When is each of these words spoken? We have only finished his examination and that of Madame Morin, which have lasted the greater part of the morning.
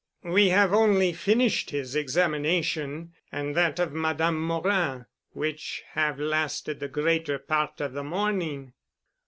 We 0.23 0.49
have 0.49 0.73
only 0.73 1.13
finished 1.13 1.69
his 1.69 1.95
examination 1.95 3.13
and 3.31 3.53
that 3.55 3.77
of 3.77 3.93
Madame 3.93 4.41
Morin, 4.41 5.05
which 5.33 5.83
have 5.91 6.19
lasted 6.19 6.79
the 6.79 6.87
greater 6.87 7.37
part 7.37 7.79
of 7.79 7.93
the 7.93 8.03
morning. 8.03 8.73